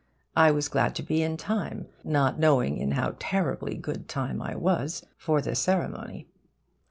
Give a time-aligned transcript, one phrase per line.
[0.35, 4.55] I was glad to be in time not knowing in how terribly good time I
[4.55, 6.25] was for the ceremony.